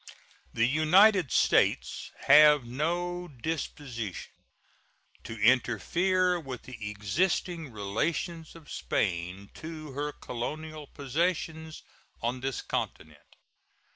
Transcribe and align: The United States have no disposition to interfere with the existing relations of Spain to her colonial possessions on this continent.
The 0.51 0.65
United 0.65 1.31
States 1.31 2.11
have 2.21 2.65
no 2.65 3.27
disposition 3.27 4.31
to 5.23 5.37
interfere 5.39 6.39
with 6.39 6.63
the 6.63 6.89
existing 6.89 7.71
relations 7.71 8.55
of 8.55 8.71
Spain 8.71 9.51
to 9.53 9.91
her 9.91 10.11
colonial 10.11 10.87
possessions 10.87 11.83
on 12.19 12.39
this 12.39 12.63
continent. 12.63 13.35